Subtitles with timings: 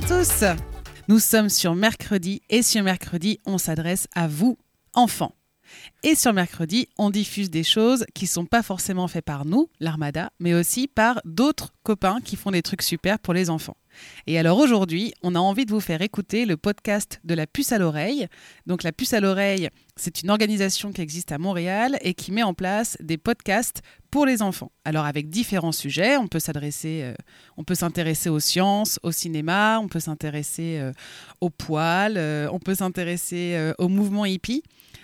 [0.00, 0.44] Tous
[1.08, 4.58] Nous sommes sur mercredi et sur mercredi, on s'adresse à vous,
[4.92, 5.34] enfants.
[6.02, 10.30] Et sur mercredi, on diffuse des choses qui sont pas forcément faites par nous, l'Armada,
[10.38, 13.76] mais aussi par d'autres copains qui font des trucs super pour les enfants.
[14.26, 17.72] Et alors aujourd'hui, on a envie de vous faire écouter le podcast de la puce
[17.72, 18.26] à l'oreille.
[18.66, 22.42] Donc la puce à l'oreille, c'est une organisation qui existe à Montréal et qui met
[22.42, 24.70] en place des podcasts pour les enfants.
[24.84, 27.14] Alors avec différents sujets, on peut s'adresser, euh,
[27.56, 30.92] on peut s'intéresser aux sciences, au cinéma, on peut s'intéresser euh,
[31.40, 34.62] aux poils, euh, on peut s'intéresser au mouvement hippie.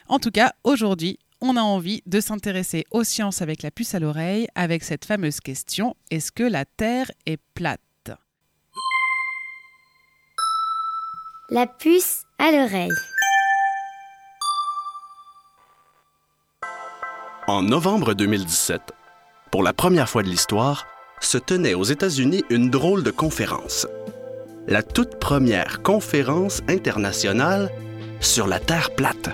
[0.08, 3.98] En tout cas, aujourd'hui, on a envie de s'intéresser aux sciences avec la puce à
[3.98, 7.80] l'oreille, avec cette fameuse question est-ce que la Terre est plate?
[11.50, 12.88] La puce à l'oreille.
[17.48, 18.80] En novembre 2017,
[19.50, 20.86] pour la première fois de l'histoire,
[21.20, 23.86] se tenait aux États-Unis une drôle de conférence.
[24.68, 27.70] La toute première conférence internationale
[28.20, 29.30] sur la Terre plate.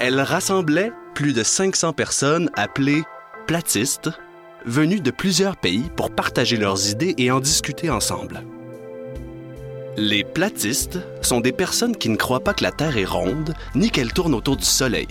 [0.00, 3.02] Elle rassemblait plus de 500 personnes appelées
[3.48, 4.10] platistes,
[4.64, 8.42] venues de plusieurs pays pour partager leurs idées et en discuter ensemble.
[9.96, 13.90] Les platistes sont des personnes qui ne croient pas que la Terre est ronde ni
[13.90, 15.08] qu'elle tourne autour du Soleil.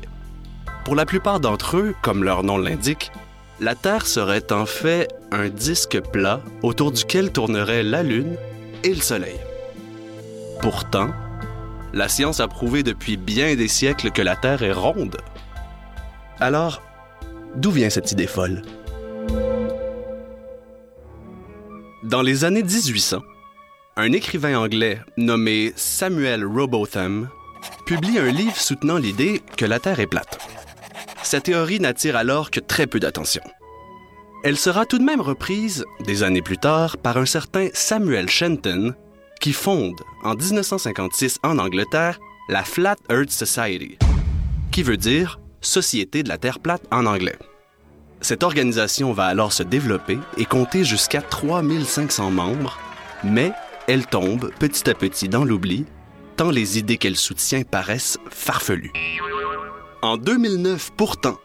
[0.86, 3.12] Pour la plupart d'entre eux, comme leur nom l'indique,
[3.59, 8.38] la Terre serait en fait un disque plat autour duquel tournerait la Lune
[8.86, 9.36] et le Soleil.
[10.62, 11.09] Pourtant,
[11.97, 15.18] la science a prouvé depuis bien des siècles que la Terre est ronde.
[16.40, 16.84] Alors,
[17.56, 18.62] d'où vient cette idée folle?
[22.03, 23.24] Dans les années 1800,
[23.96, 27.30] un écrivain anglais nommé Samuel Robotham
[27.88, 30.38] publie un livre soutenant l'idée que la Terre est plate.
[31.24, 33.41] Sa théorie n'attire alors que très peu d'attention.
[34.44, 38.94] Elle sera tout de même reprise, des années plus tard, par un certain Samuel Shenton,
[39.40, 43.98] qui fonde, en 1956 en Angleterre, la Flat Earth Society,
[44.72, 47.38] qui veut dire Société de la Terre plate en anglais.
[48.22, 52.78] Cette organisation va alors se développer et compter jusqu'à 3500 membres,
[53.24, 53.52] mais
[53.88, 55.86] elle tombe petit à petit dans l'oubli,
[56.36, 58.94] tant les idées qu'elle soutient paraissent farfelues.
[60.02, 61.38] En 2009, pourtant,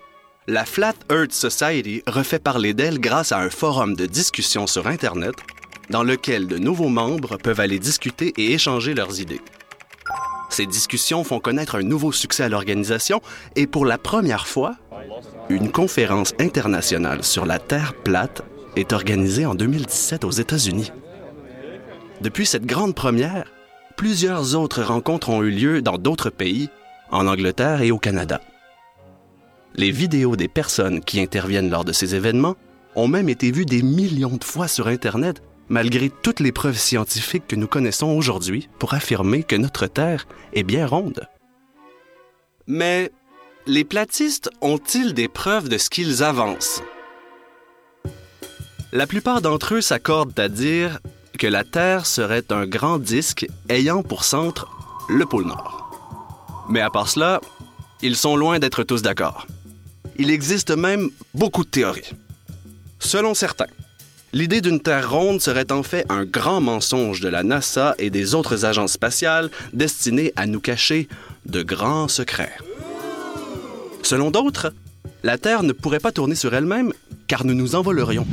[0.46, 5.34] la Flat Earth Society refait parler d'elle grâce à un forum de discussion sur Internet
[5.90, 9.40] dans lequel de nouveaux membres peuvent aller discuter et échanger leurs idées.
[10.50, 13.22] Ces discussions font connaître un nouveau succès à l'organisation
[13.56, 14.76] et pour la première fois,
[15.48, 18.42] une conférence internationale sur la Terre plate
[18.76, 20.92] est organisée en 2017 aux États-Unis.
[22.20, 23.50] Depuis cette grande première,
[23.96, 26.68] plusieurs autres rencontres ont eu lieu dans d'autres pays,
[27.10, 28.40] en Angleterre et au Canada.
[29.74, 32.56] Les vidéos des personnes qui interviennent lors de ces événements
[32.94, 37.46] ont même été vues des millions de fois sur Internet, malgré toutes les preuves scientifiques
[37.48, 41.28] que nous connaissons aujourd'hui pour affirmer que notre Terre est bien ronde.
[42.66, 43.10] Mais
[43.66, 46.82] les platistes ont-ils des preuves de ce qu'ils avancent?
[48.92, 51.00] La plupart d'entre eux s'accordent à dire
[51.38, 54.68] que la Terre serait un grand disque ayant pour centre
[55.08, 56.66] le pôle Nord.
[56.68, 57.40] Mais à part cela,
[58.02, 59.46] ils sont loin d'être tous d'accord.
[60.18, 62.12] Il existe même beaucoup de théories.
[62.98, 63.66] Selon certains,
[64.32, 68.34] l'idée d'une Terre ronde serait en fait un grand mensonge de la NASA et des
[68.34, 71.08] autres agences spatiales destinées à nous cacher
[71.46, 72.56] de grands secrets.
[74.02, 74.72] Selon d'autres,
[75.22, 76.92] la Terre ne pourrait pas tourner sur elle-même
[77.28, 78.26] car nous nous envolerions.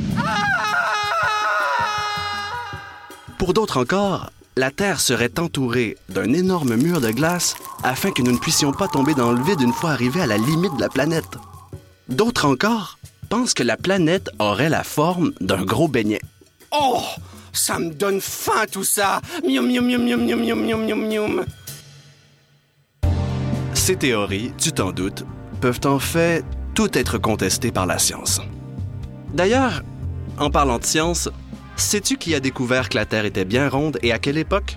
[3.38, 8.32] Pour d'autres encore, la Terre serait entourée d'un énorme mur de glace afin que nous
[8.32, 10.88] ne puissions pas tomber dans le vide une fois arrivés à la limite de la
[10.88, 11.38] planète.
[12.08, 12.98] D'autres encore
[13.30, 16.20] pense que la planète aurait la forme d'un gros beignet.
[16.72, 17.00] Oh!
[17.52, 19.22] Ça me donne faim tout ça!
[19.46, 21.44] Miam, miam, miam, miam, miam, miam, miam, miam,
[23.72, 25.24] Ces théories, tu t'en doutes,
[25.60, 26.44] peuvent en fait
[26.74, 28.40] tout être contestées par la science.
[29.32, 29.82] D'ailleurs,
[30.38, 31.28] en parlant de science,
[31.76, 34.76] sais-tu qui a découvert que la Terre était bien ronde et à quelle époque?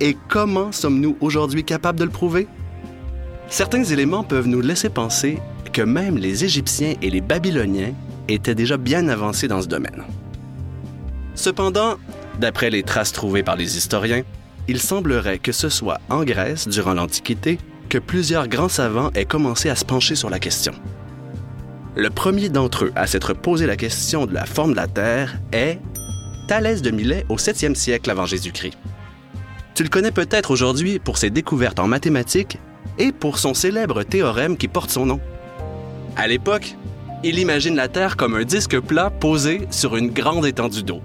[0.00, 2.48] Et comment sommes-nous aujourd'hui capables de le prouver?
[3.48, 5.38] Certains éléments peuvent nous laisser penser
[5.76, 7.92] que même les Égyptiens et les Babyloniens
[8.28, 10.04] étaient déjà bien avancés dans ce domaine.
[11.34, 11.96] Cependant,
[12.40, 14.22] d'après les traces trouvées par les historiens,
[14.68, 17.58] il semblerait que ce soit en Grèce, durant l'Antiquité,
[17.90, 20.72] que plusieurs grands savants aient commencé à se pencher sur la question.
[21.94, 25.36] Le premier d'entre eux à s'être posé la question de la forme de la Terre
[25.52, 25.78] est
[26.48, 28.78] Thalès de Milet au 7e siècle avant Jésus-Christ.
[29.74, 32.56] Tu le connais peut-être aujourd'hui pour ses découvertes en mathématiques
[32.98, 35.20] et pour son célèbre théorème qui porte son nom.
[36.16, 36.74] À l'époque,
[37.22, 41.02] il imagine la Terre comme un disque plat posé sur une grande étendue d'eau.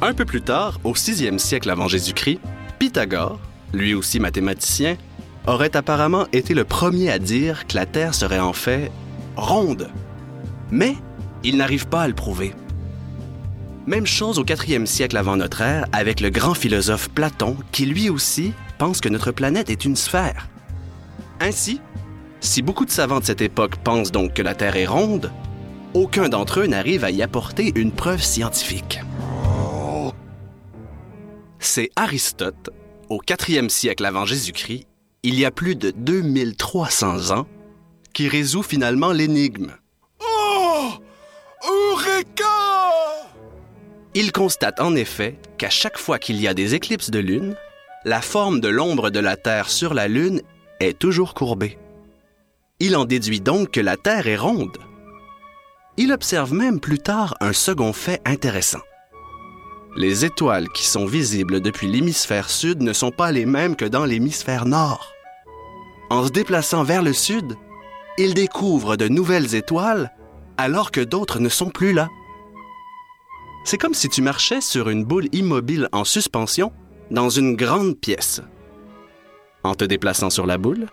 [0.00, 2.38] Un peu plus tard, au 6e siècle avant Jésus-Christ,
[2.78, 3.40] Pythagore,
[3.72, 4.96] lui aussi mathématicien,
[5.46, 8.92] aurait apparemment été le premier à dire que la Terre serait en fait
[9.36, 9.90] ronde.
[10.70, 10.94] Mais
[11.42, 12.54] il n'arrive pas à le prouver.
[13.86, 18.08] Même chose au 4e siècle avant notre ère avec le grand philosophe Platon qui lui
[18.08, 20.48] aussi pense que notre planète est une sphère.
[21.40, 21.80] Ainsi,
[22.40, 25.32] si beaucoup de savants de cette époque pensent donc que la Terre est ronde,
[25.94, 29.00] aucun d'entre eux n'arrive à y apporter une preuve scientifique.
[31.58, 32.70] C'est Aristote,
[33.08, 34.86] au 4e siècle avant Jésus-Christ,
[35.22, 37.46] il y a plus de 2300 ans,
[38.12, 39.72] qui résout finalement l'énigme.
[40.20, 40.90] Oh
[41.68, 42.44] Eureka
[44.14, 47.56] Il constate en effet qu'à chaque fois qu'il y a des éclipses de lune,
[48.04, 50.42] la forme de l'ombre de la Terre sur la Lune
[50.78, 51.76] est toujours courbée.
[52.78, 54.76] Il en déduit donc que la Terre est ronde.
[55.96, 58.82] Il observe même plus tard un second fait intéressant.
[59.96, 64.04] Les étoiles qui sont visibles depuis l'hémisphère sud ne sont pas les mêmes que dans
[64.04, 65.10] l'hémisphère nord.
[66.10, 67.56] En se déplaçant vers le sud,
[68.18, 70.12] il découvre de nouvelles étoiles
[70.58, 72.10] alors que d'autres ne sont plus là.
[73.64, 76.72] C'est comme si tu marchais sur une boule immobile en suspension
[77.10, 78.42] dans une grande pièce.
[79.64, 80.86] En te déplaçant sur la boule,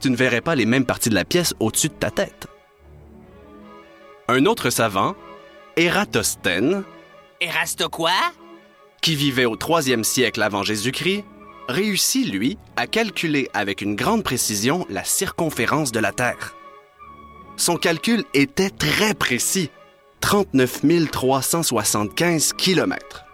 [0.00, 2.46] tu ne verrais pas les mêmes parties de la pièce au-dessus de ta tête.
[4.28, 5.14] Un autre savant,
[5.76, 6.84] Ératosthène,
[7.40, 8.12] Erasto quoi?
[9.00, 11.24] qui vivait au 3e siècle avant Jésus-Christ,
[11.68, 16.54] réussit, lui, à calculer avec une grande précision la circonférence de la Terre.
[17.56, 19.70] Son calcul était très précis,
[20.20, 23.24] 39 375 kilomètres.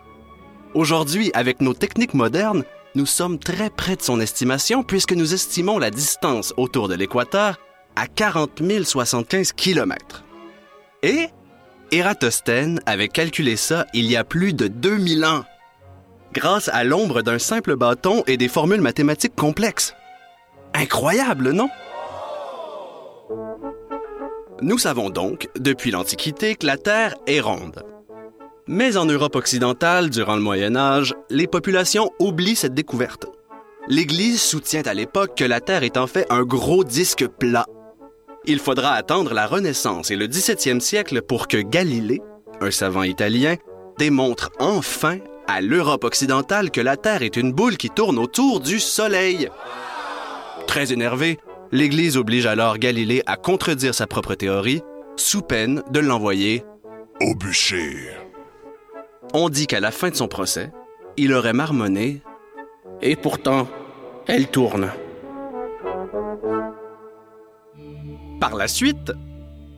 [0.75, 2.65] Aujourd'hui, avec nos techniques modernes,
[2.97, 7.59] nous sommes très près de son estimation puisque nous estimons la distance autour de l'équateur
[7.95, 10.25] à 40 075 km.
[11.03, 11.29] Et
[11.93, 15.45] Ératosthène avait calculé ça il y a plus de 2000 ans,
[16.33, 19.95] grâce à l'ombre d'un simple bâton et des formules mathématiques complexes.
[20.73, 21.69] Incroyable, non?
[24.63, 27.85] Nous savons donc, depuis l'Antiquité, que la Terre est ronde.
[28.69, 33.27] Mais en Europe occidentale, durant le Moyen Âge, les populations oublient cette découverte.
[33.89, 37.67] L'Église soutient à l'époque que la Terre est en fait un gros disque plat.
[38.45, 42.21] Il faudra attendre la Renaissance et le 17e siècle pour que Galilée,
[42.61, 43.55] un savant italien,
[43.99, 48.81] démontre enfin à l'Europe occidentale que la Terre est une boule qui tourne autour du
[48.81, 49.49] Soleil.
[50.67, 51.39] Très énervé,
[51.71, 54.83] l'Église oblige alors Galilée à contredire sa propre théorie,
[55.15, 56.65] sous peine de l'envoyer
[57.21, 58.26] Au bûcher.
[59.37, 60.73] On dit qu'à la fin de son procès,
[61.19, 62.23] il aurait marmonné
[63.03, 63.69] Et pourtant,
[64.27, 64.91] elle tourne.
[68.41, 69.13] Par la suite,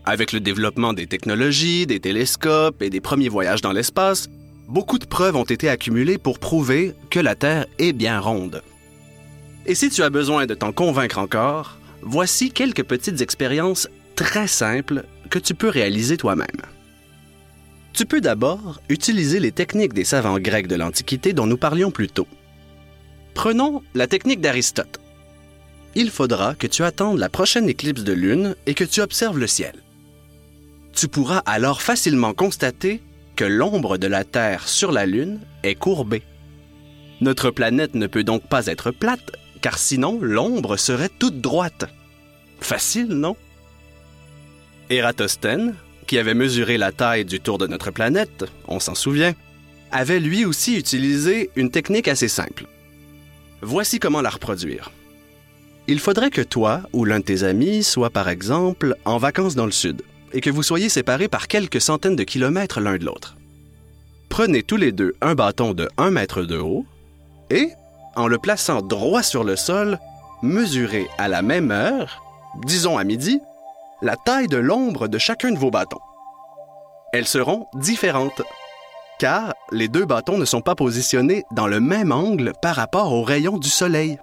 [0.04, 4.28] avec le développement des technologies, des télescopes et des premiers voyages dans l'espace,
[4.68, 8.62] beaucoup de preuves ont été accumulées pour prouver que la Terre est bien ronde.
[9.66, 15.04] Et si tu as besoin de t'en convaincre encore, voici quelques petites expériences très simples
[15.30, 16.62] que tu peux réaliser toi-même.
[17.92, 22.08] Tu peux d'abord utiliser les techniques des savants grecs de l'Antiquité dont nous parlions plus
[22.08, 22.28] tôt.
[23.34, 25.00] Prenons la technique d'Aristote.
[25.94, 29.46] Il faudra que tu attendes la prochaine éclipse de lune et que tu observes le
[29.46, 29.74] ciel.
[30.92, 33.00] Tu pourras alors facilement constater
[33.36, 36.24] que l'ombre de la Terre sur la Lune est courbée.
[37.20, 39.30] Notre planète ne peut donc pas être plate,
[39.60, 41.84] car sinon l'ombre serait toute droite.
[42.60, 43.36] Facile, non?
[44.90, 45.74] Ératosthène,
[46.08, 49.34] qui avait mesuré la taille du tour de notre planète, on s'en souvient,
[49.92, 52.66] avait lui aussi utilisé une technique assez simple.
[53.60, 54.90] Voici comment la reproduire.
[55.86, 59.66] Il faudrait que toi ou l'un de tes amis soit par exemple en vacances dans
[59.66, 63.36] le sud et que vous soyez séparés par quelques centaines de kilomètres l'un de l'autre.
[64.28, 66.86] Prenez tous les deux un bâton de 1 mètre de haut
[67.50, 67.68] et,
[68.16, 69.98] en le plaçant droit sur le sol,
[70.42, 72.22] mesurez à la même heure,
[72.64, 73.40] disons à midi,
[74.02, 76.00] la taille de l'ombre de chacun de vos bâtons.
[77.12, 78.42] Elles seront différentes,
[79.18, 83.22] car les deux bâtons ne sont pas positionnés dans le même angle par rapport aux
[83.22, 84.18] rayons du soleil.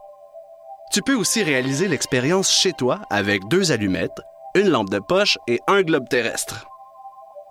[0.91, 4.22] Tu peux aussi réaliser l'expérience chez toi avec deux allumettes,
[4.53, 6.67] une lampe de poche et un globe terrestre.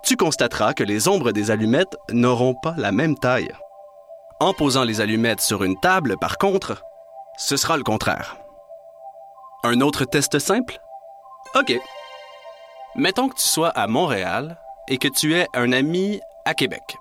[0.05, 3.53] Tu constateras que les ombres des allumettes n'auront pas la même taille.
[4.41, 6.83] En posant les allumettes sur une table, par contre,
[7.37, 8.37] ce sera le contraire.
[9.63, 10.79] Un autre test simple?
[11.55, 11.79] OK.
[12.97, 16.97] Mettons que tu sois à Montréal et que tu aies un ami à Québec.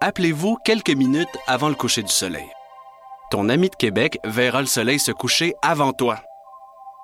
[0.00, 2.48] Appelez-vous quelques minutes avant le coucher du soleil.
[3.32, 6.20] Ton ami de Québec verra le soleil se coucher avant toi.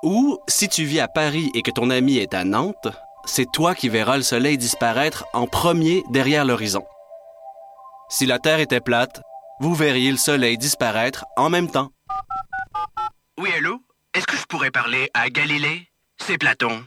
[0.04, 2.86] Ou, si tu vis à Paris et que ton ami est à Nantes,
[3.24, 6.86] c'est toi qui verras le soleil disparaître en premier derrière l'horizon.
[8.08, 9.20] Si la Terre était plate,
[9.58, 11.90] vous verriez le soleil disparaître en même temps.
[13.38, 13.80] Oui, allô?
[14.14, 15.88] Est-ce que je pourrais parler à Galilée?
[16.20, 16.84] C'est Platon.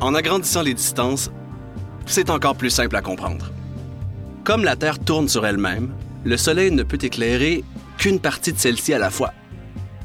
[0.00, 1.30] En agrandissant les distances,
[2.04, 3.50] c'est encore plus simple à comprendre.
[4.44, 5.92] Comme la Terre tourne sur elle-même,
[6.24, 7.64] le Soleil ne peut éclairer
[7.98, 9.32] qu'une partie de celle-ci à la fois.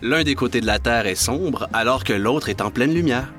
[0.01, 3.33] L'un des côtés de la Terre est sombre alors que l'autre est en pleine lumière.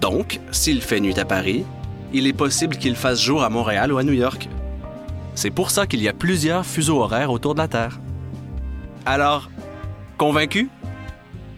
[0.00, 1.64] Donc, s'il fait nuit à Paris,
[2.12, 4.48] il est possible qu'il fasse jour à Montréal ou à New York.
[5.34, 8.00] C'est pour ça qu'il y a plusieurs fuseaux horaires autour de la Terre.
[9.06, 9.48] Alors,
[10.16, 10.68] convaincu?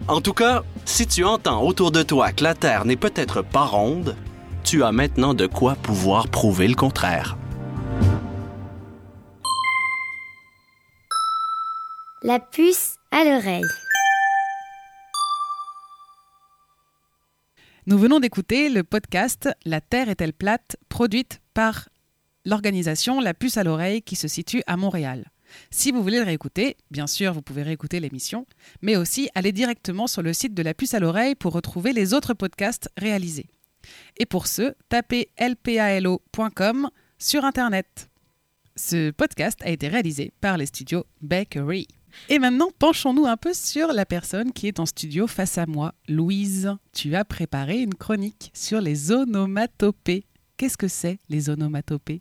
[0.07, 3.65] En tout cas, si tu entends autour de toi que la Terre n'est peut-être pas
[3.65, 4.15] ronde,
[4.63, 7.37] tu as maintenant de quoi pouvoir prouver le contraire.
[12.23, 13.63] La puce à l'oreille.
[17.87, 21.89] Nous venons d'écouter le podcast La Terre est-elle plate, produite par
[22.45, 25.30] l'organisation La Puce à l'oreille qui se situe à Montréal.
[25.69, 28.45] Si vous voulez le réécouter, bien sûr, vous pouvez réécouter l'émission,
[28.81, 32.13] mais aussi aller directement sur le site de La Puce à l'oreille pour retrouver les
[32.13, 33.47] autres podcasts réalisés.
[34.17, 38.09] Et pour ce, tapez lpalo.com sur Internet.
[38.75, 41.87] Ce podcast a été réalisé par les studios Bakery.
[42.29, 45.93] Et maintenant, penchons-nous un peu sur la personne qui est en studio face à moi.
[46.07, 50.25] Louise, tu as préparé une chronique sur les onomatopées.
[50.57, 52.19] Qu'est-ce que c'est les onomatopées?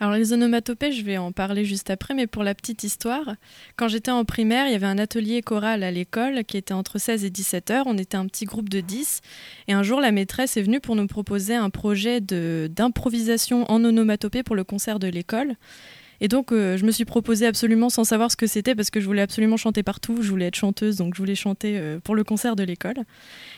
[0.00, 3.34] Alors les onomatopées, je vais en parler juste après, mais pour la petite histoire,
[3.76, 6.98] quand j'étais en primaire, il y avait un atelier choral à l'école qui était entre
[6.98, 7.86] 16 et 17 heures.
[7.86, 9.20] On était un petit groupe de 10
[9.68, 14.42] et un jour la maîtresse est venue pour nous proposer un projet d'improvisation en onomatopée
[14.42, 15.56] pour le concert de l'école.
[16.20, 19.00] Et donc, euh, je me suis proposée absolument sans savoir ce que c'était parce que
[19.00, 20.22] je voulais absolument chanter partout.
[20.22, 22.96] Je voulais être chanteuse, donc je voulais chanter euh, pour le concert de l'école.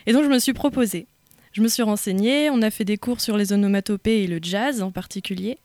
[0.07, 1.07] Et donc, je me suis proposée.
[1.53, 4.83] Je me suis renseignée, on a fait des cours sur les onomatopées et le jazz
[4.83, 5.59] en particulier.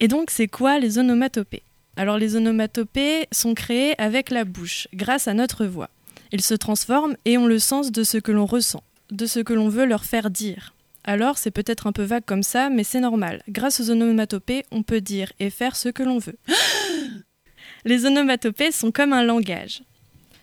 [0.00, 1.62] Et donc, c'est quoi les onomatopées?
[1.96, 5.90] Alors, les onomatopées sont créées avec la bouche, grâce à notre voix.
[6.32, 9.52] Ils se transforment et ont le sens de ce que l'on ressent, de ce que
[9.52, 10.72] l'on veut leur faire dire.
[11.04, 13.42] Alors, c'est peut-être un peu vague comme ça, mais c'est normal.
[13.48, 16.38] Grâce aux onomatopées, on peut dire et faire ce que l'on veut.
[17.84, 19.82] Les onomatopées sont comme un langage.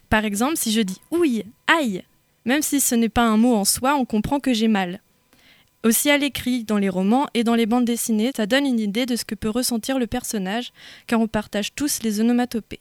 [0.10, 2.04] Par exemple, si je dis ouille, aïe,
[2.46, 5.02] même si ce n'est pas un mot en soi, on comprend que j'ai mal.
[5.84, 9.06] Aussi à l'écrit, dans les romans et dans les bandes dessinées, ça donne une idée
[9.06, 10.72] de ce que peut ressentir le personnage,
[11.06, 12.80] car on partage tous les onomatopées.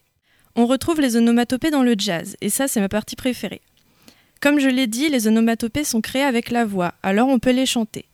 [0.55, 3.61] On retrouve les onomatopées dans le jazz, et ça c'est ma partie préférée.
[4.41, 7.67] Comme je l'ai dit, les onomatopées sont créées avec la voix, alors on peut les
[7.67, 8.07] chanter.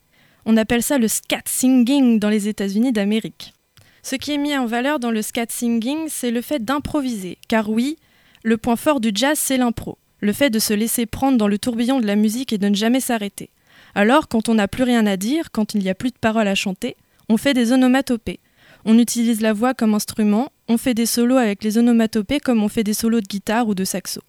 [0.45, 3.55] On appelle ça le scat singing dans les États-Unis d'Amérique.
[4.03, 7.71] Ce qui est mis en valeur dans le scat singing, c'est le fait d'improviser, car
[7.71, 7.97] oui,
[8.43, 11.59] le point fort du jazz, c'est l'impro, le fait de se laisser prendre dans le
[11.59, 13.51] tourbillon de la musique et de ne jamais s'arrêter.
[13.95, 16.49] Alors, quand on n'a plus rien à dire, quand il n'y a plus de paroles
[16.49, 16.97] à chanter,
[17.29, 18.41] on fait des onomatopées.
[18.85, 22.69] On utilise la voix comme instrument, on fait des solos avec les onomatopées comme on
[22.69, 24.21] fait des solos de guitare ou de saxo.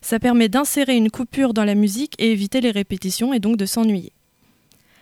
[0.00, 3.66] Ça permet d'insérer une coupure dans la musique et éviter les répétitions et donc de
[3.66, 4.12] s'ennuyer.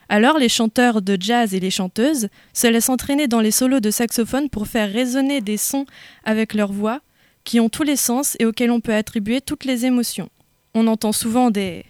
[0.09, 3.91] Alors les chanteurs de jazz et les chanteuses se laissent entraîner dans les solos de
[3.91, 5.87] saxophone pour faire résonner des sons
[6.25, 7.01] avec leur voix
[7.43, 10.31] qui ont tous les sens et auxquels on peut attribuer toutes les émotions.
[10.75, 11.85] On entend souvent des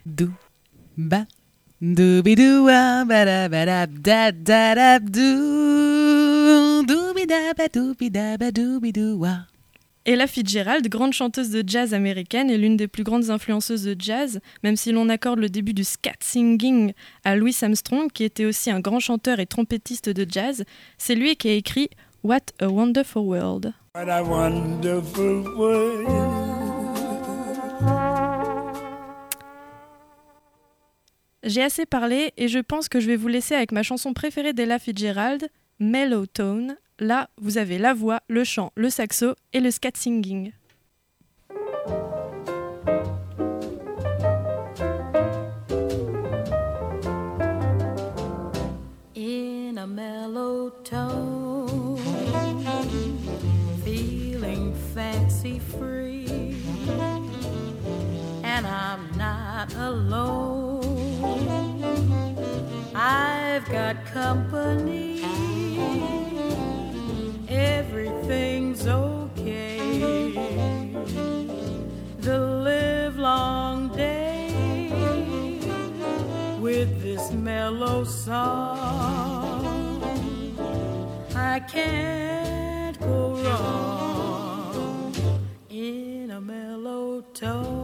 [0.96, 1.26] ba
[1.80, 9.46] doubidou ba da ba da da da da dou doubida ba doubida ba doubidou wa.
[10.06, 14.38] Ella Fitzgerald, grande chanteuse de jazz américaine et l'une des plus grandes influenceuses de jazz,
[14.62, 16.92] même si l'on accorde le début du scat singing
[17.24, 20.64] à Louis Armstrong, qui était aussi un grand chanteur et trompettiste de jazz,
[20.98, 21.88] c'est lui qui a écrit
[22.22, 23.72] What a Wonderful World.
[23.94, 26.53] What a wonderful world.
[31.46, 34.54] J'ai assez parlé et je pense que je vais vous laisser avec ma chanson préférée
[34.54, 36.78] d'Ella Fitzgerald, Mellow Tone.
[36.98, 40.52] Là, vous avez la voix, le chant, le saxo et le scat singing.
[49.14, 51.98] In a mellow tone,
[53.84, 56.56] feeling fancy free,
[58.42, 60.53] and I'm not alone.
[63.54, 65.22] I've got company.
[67.48, 70.32] Everything's okay.
[72.18, 74.50] The live long day
[76.58, 79.62] with this mellow song.
[81.36, 85.14] I can't go wrong
[85.70, 87.83] in a mellow tone.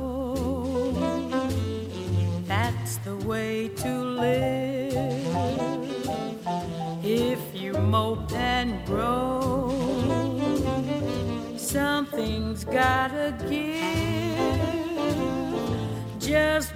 [11.56, 13.80] Something's gotta give.
[16.18, 16.69] Just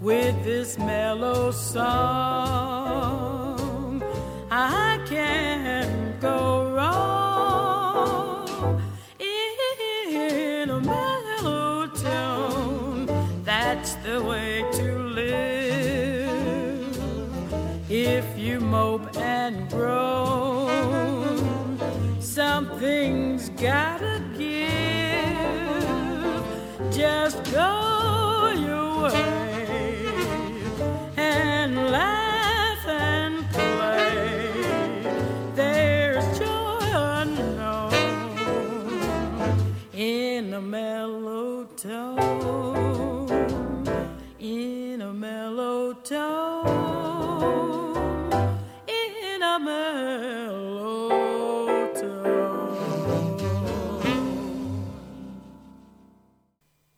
[0.02, 2.45] with this mellow song.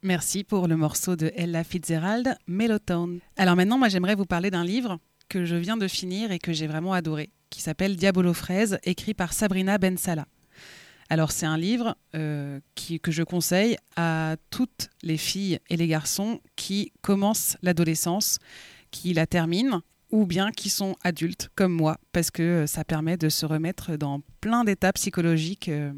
[0.03, 3.19] Merci pour le morceau de Ella Fitzgerald, Mellowtown.
[3.35, 6.53] Alors maintenant, moi j'aimerais vous parler d'un livre que je viens de finir et que
[6.53, 7.31] j'ai vraiment adoré.
[7.49, 10.27] qui s'appelle Diabolo Fraise, écrit par Sabrina Ben Salah.
[11.09, 12.59] Alors c'est un livre euh,
[13.01, 18.39] que je conseille à toutes les filles et les garçons qui commencent l'adolescence,
[18.91, 23.17] qui la terminent ou bien qui sont adultes comme moi, parce que euh, ça permet
[23.17, 25.93] de se remettre dans plein d'états psychologiques euh,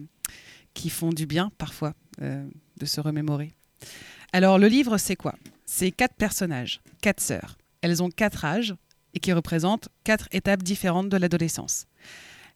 [0.74, 3.54] qui font du bien parfois de se remémorer.
[4.34, 5.36] Alors le livre c'est quoi?
[5.66, 7.58] C'est quatre personnages, quatre sœurs.
[7.82, 8.76] Elles ont quatre âges
[9.14, 11.86] et qui représentent quatre étapes différentes de l'adolescence.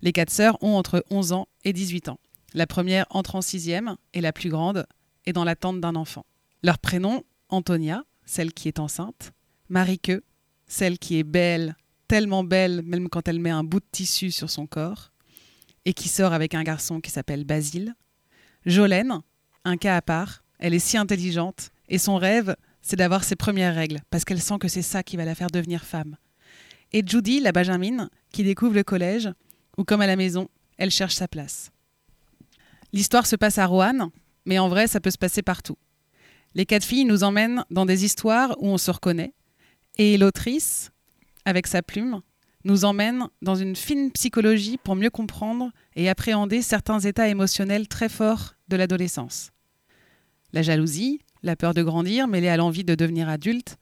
[0.01, 2.19] Les quatre sœurs ont entre 11 ans et 18 ans.
[2.53, 4.85] La première entre en sixième et la plus grande
[5.25, 6.25] est dans l'attente d'un enfant.
[6.61, 9.31] Leur prénom, Antonia, celle qui est enceinte,
[9.69, 10.23] Marie-Que,
[10.67, 11.75] celle qui est belle,
[12.07, 15.11] tellement belle même quand elle met un bout de tissu sur son corps,
[15.85, 17.95] et qui sort avec un garçon qui s'appelle Basile.
[18.65, 19.21] Jolène,
[19.65, 23.75] un cas à part, elle est si intelligente, et son rêve, c'est d'avoir ses premières
[23.75, 26.17] règles, parce qu'elle sent que c'est ça qui va la faire devenir femme.
[26.91, 29.29] Et Judy, la Benjamine, qui découvre le collège,
[29.77, 31.72] où comme à la maison, elle cherche sa place.
[32.93, 34.09] L'histoire se passe à Roanne,
[34.45, 35.77] mais en vrai, ça peut se passer partout.
[36.53, 39.33] Les quatre filles nous emmènent dans des histoires où on se reconnaît,
[39.97, 40.91] et l'autrice,
[41.45, 42.21] avec sa plume,
[42.65, 48.09] nous emmène dans une fine psychologie pour mieux comprendre et appréhender certains états émotionnels très
[48.09, 49.51] forts de l'adolescence.
[50.53, 53.77] La jalousie, la peur de grandir mêlée à l'envie de devenir adulte,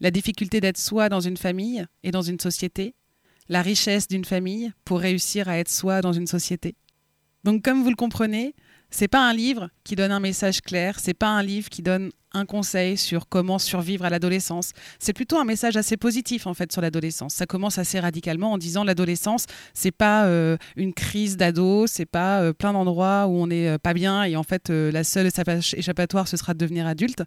[0.00, 2.94] la difficulté d'être soi dans une famille et dans une société,
[3.48, 6.76] la richesse d'une famille pour réussir à être soi dans une société.
[7.44, 8.54] Donc comme vous le comprenez,
[8.90, 12.10] c'est pas un livre qui donne un message clair, c'est pas un livre qui donne
[12.32, 14.72] un conseil sur comment survivre à l'adolescence.
[14.98, 17.34] C'est plutôt un message assez positif en fait sur l'adolescence.
[17.34, 22.40] Ça commence assez radicalement en disant l'adolescence, c'est pas euh, une crise d'ado, c'est pas
[22.40, 25.76] euh, plein d'endroits où on n'est euh, pas bien et en fait la seule échappa-
[25.76, 27.22] échappatoire ce sera de devenir adulte.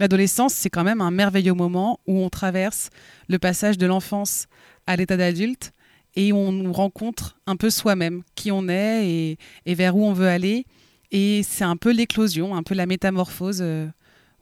[0.00, 2.90] L'adolescence, c'est quand même un merveilleux moment où on traverse
[3.28, 4.46] le passage de l'enfance
[4.86, 5.72] à l'état d'adulte
[6.18, 10.26] et on nous rencontre un peu soi-même, qui on est et, vers où on veut
[10.26, 10.66] aller.
[11.12, 13.86] Et c'est un peu l'éclosion, un peu la métamorphose euh,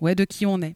[0.00, 0.74] ouais, de qui on est.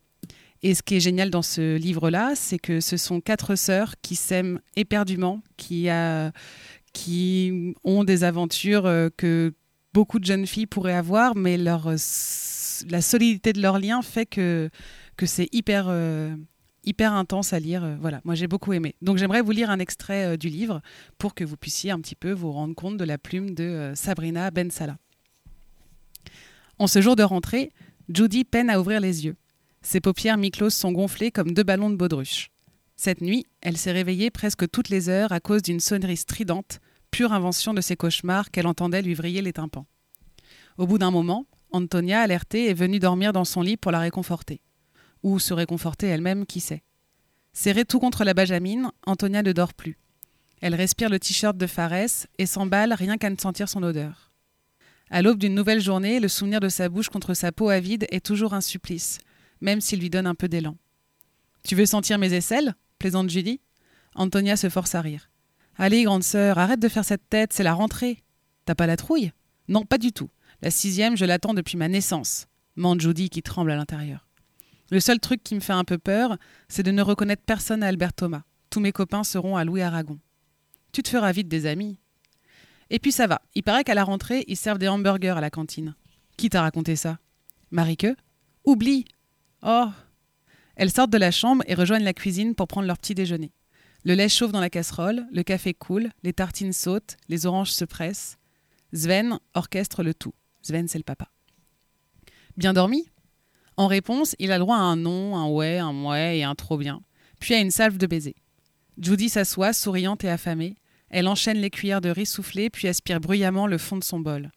[0.62, 4.14] Et ce qui est génial dans ce livre-là, c'est que ce sont quatre sœurs qui
[4.14, 6.32] s'aiment éperdument, qui, a,
[6.92, 9.54] qui ont des aventures euh, que
[9.94, 11.88] beaucoup de jeunes filles pourraient avoir, mais leur,
[12.90, 14.68] la solidité de leur lien fait que,
[15.16, 16.36] que c'est hyper, euh,
[16.84, 17.84] hyper intense à lire.
[17.84, 18.94] Euh, Voilà, moi j'ai beaucoup aimé.
[19.02, 20.80] Donc j'aimerais vous lire un extrait euh, du livre
[21.18, 23.94] pour que vous puissiez un petit peu vous rendre compte de la plume de euh,
[23.94, 24.98] Sabrina Ben Salah.
[26.78, 27.72] En ce jour de rentrée,
[28.08, 29.36] Judy peine à ouvrir les yeux.
[29.82, 32.50] Ses paupières mi-closes sont gonflées comme deux ballons de baudruche.
[32.96, 37.32] Cette nuit, elle s'est réveillée presque toutes les heures à cause d'une sonnerie stridente, pure
[37.32, 39.86] invention de ses cauchemars qu'elle entendait lui vriller les tympans.
[40.76, 44.60] Au bout d'un moment, Antonia, alertée, est venue dormir dans son lit pour la réconforter.
[45.22, 46.82] Ou se réconforter elle-même, qui sait.
[47.52, 49.98] Serrée tout contre la Benjamine, Antonia ne dort plus.
[50.60, 54.30] Elle respire le t-shirt de Fares et s'emballe rien qu'à ne sentir son odeur.
[55.10, 58.24] À l'aube d'une nouvelle journée, le souvenir de sa bouche contre sa peau avide est
[58.24, 59.18] toujours un supplice,
[59.60, 60.76] même s'il lui donne un peu d'élan.
[61.64, 62.74] Tu veux sentir mes aisselles?
[62.98, 63.60] plaisante Judy.
[64.14, 65.30] Antonia se force à rire.
[65.76, 68.22] Allez, grande sœur, arrête de faire cette tête, c'est la rentrée.
[68.66, 69.32] T'as pas la trouille?
[69.68, 70.30] Non, pas du tout.
[70.62, 74.28] La sixième, je l'attends depuis ma naissance, mande Judy qui tremble à l'intérieur.
[74.90, 76.36] Le seul truc qui me fait un peu peur,
[76.68, 78.42] c'est de ne reconnaître personne à Albert Thomas.
[78.70, 80.18] Tous mes copains seront à Louis Aragon.
[80.92, 81.98] Tu te feras vite des amis.
[82.90, 83.40] Et puis ça va.
[83.54, 85.94] Il paraît qu'à la rentrée, ils servent des hamburgers à la cantine.
[86.36, 87.18] Qui t'a raconté ça?
[87.70, 88.16] Marie-Que
[88.64, 89.04] Oublie
[89.62, 89.88] Oh
[90.74, 93.52] Elles sortent de la chambre et rejoignent la cuisine pour prendre leur petit déjeuner.
[94.04, 97.84] Le lait chauffe dans la casserole, le café coule, les tartines sautent, les oranges se
[97.84, 98.38] pressent.
[98.92, 100.34] Sven orchestre le tout.
[100.62, 101.30] Sven, c'est le papa.
[102.56, 103.08] Bien dormi?
[103.80, 106.76] En réponse, il a droit à un non, un ouais, un mouais et un trop
[106.76, 107.00] bien,
[107.38, 108.36] puis à une salve de baisers.
[109.00, 110.76] Judy s'assoit, souriante et affamée.
[111.08, 114.50] Elle enchaîne les cuillères de riz soufflées, puis aspire bruyamment le fond de son bol.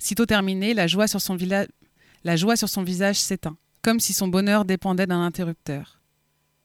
[0.00, 1.38] Sitôt terminé, la joie sur son,
[2.24, 6.00] la joie sur son visage s'éteint, comme si son bonheur dépendait d'un interrupteur.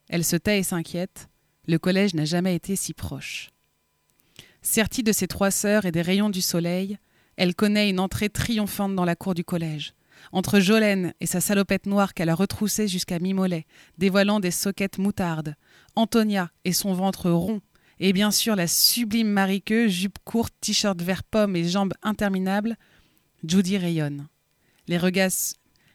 [0.09, 1.29] Elle se tait et s'inquiète.
[1.67, 3.51] Le collège n'a jamais été si proche.
[4.63, 6.97] Sertie de ses trois sœurs et des rayons du soleil,
[7.37, 9.93] elle connaît une entrée triomphante dans la cour du collège.
[10.31, 13.65] Entre Jolène et sa salopette noire qu'elle a retroussée jusqu'à mi-mollet,
[13.97, 15.55] dévoilant des soquettes moutardes,
[15.95, 17.61] Antonia et son ventre rond,
[17.99, 22.75] et bien sûr la sublime Marie-Que, jupe courte, t-shirt vert pomme et jambes interminables,
[23.43, 24.27] Judy rayonne.
[24.87, 25.31] Les regards,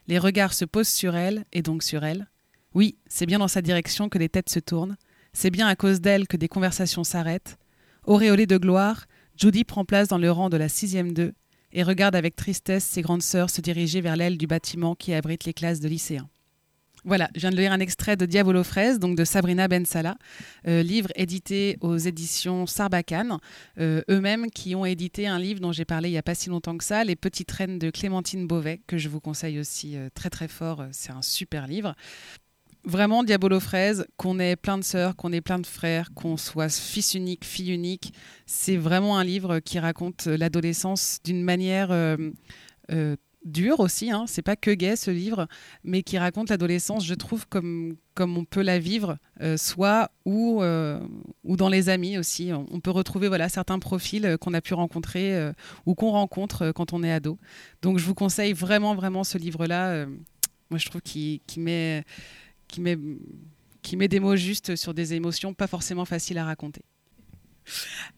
[0.07, 2.27] les regards se posent sur elle, et donc sur elle.
[2.73, 4.97] Oui, c'est bien dans sa direction que les têtes se tournent,
[5.33, 7.57] c'est bien à cause d'elle que des conversations s'arrêtent.
[8.05, 9.05] Auréolée de gloire,
[9.37, 11.33] Judy prend place dans le rang de la sixième 2
[11.73, 15.45] et regarde avec tristesse ses grandes sœurs se diriger vers l'aile du bâtiment qui abrite
[15.45, 16.29] les classes de lycéens.
[17.03, 20.17] Voilà, je viens de lire un extrait de Diabolo fraise, donc de Sabrina Ben Salah,
[20.67, 23.39] euh, livre édité aux éditions Sarbacane,
[23.79, 26.49] euh, eux-mêmes qui ont édité un livre dont j'ai parlé il n'y a pas si
[26.49, 30.09] longtemps que ça, Les Petites Reines de Clémentine Beauvais, que je vous conseille aussi euh,
[30.13, 31.95] très très fort, c'est un super livre.
[32.83, 36.69] Vraiment, Diabolo fraise, qu'on ait plein de sœurs, qu'on ait plein de frères, qu'on soit
[36.69, 38.13] fils unique, fille unique,
[38.45, 41.91] c'est vraiment un livre qui raconte l'adolescence d'une manière
[43.45, 44.25] dur aussi, hein.
[44.27, 45.47] c'est pas que gay ce livre,
[45.83, 50.61] mais qui raconte l'adolescence, je trouve, comme, comme on peut la vivre, euh, soit ou,
[50.61, 50.99] euh,
[51.43, 52.51] ou dans les amis aussi.
[52.53, 55.51] On, peut retrouver voilà, certains profils euh, qu'on a pu rencontrer
[55.85, 57.37] ou qu'on rencontre quand on est ado.
[57.81, 60.05] Donc je vous conseille vraiment, vraiment ce livre-là.
[60.69, 62.03] moi, je trouve qu'il met,
[62.71, 62.97] qui met,
[63.81, 66.81] qui met des mots justes sur des émotions pas forcément faciles à raconter.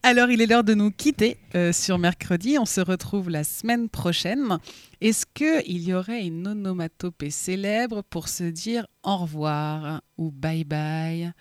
[0.03, 2.57] Alors, il est l'heure de nous quitter euh, sur mercredi.
[2.57, 4.57] On se retrouve la semaine prochaine.
[5.01, 11.33] Est-ce qu'il y aurait une onomatopée célèbre pour se dire au revoir ou bye bye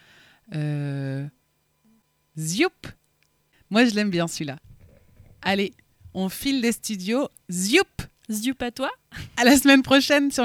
[0.55, 1.27] euh...
[2.39, 2.89] Zoup
[3.71, 4.59] Moi, je l'aime bien celui-là.
[5.43, 5.73] Allez,
[6.15, 7.29] on file des studios.
[7.51, 8.91] Zoup Zoup à toi
[9.37, 10.45] À la semaine prochaine sur